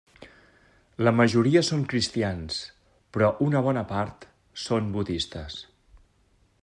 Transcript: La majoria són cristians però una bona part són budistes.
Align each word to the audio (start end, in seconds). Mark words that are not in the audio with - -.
La 1.07 1.11
majoria 1.17 1.61
són 1.67 1.83
cristians 1.91 2.57
però 3.17 3.29
una 3.49 3.61
bona 3.69 3.85
part 3.93 4.27
són 4.65 4.93
budistes. 4.97 5.61